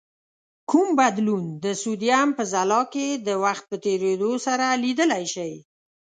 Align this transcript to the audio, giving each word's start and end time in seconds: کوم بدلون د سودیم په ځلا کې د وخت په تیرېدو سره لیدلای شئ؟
کوم 0.69 0.87
بدلون 0.99 1.43
د 1.63 1.65
سودیم 1.81 2.29
په 2.37 2.43
ځلا 2.53 2.81
کې 2.93 3.07
د 3.27 3.29
وخت 3.43 3.63
په 3.71 3.75
تیرېدو 3.85 4.31
سره 4.45 4.65
لیدلای 4.83 5.25
شئ؟ 5.33 5.53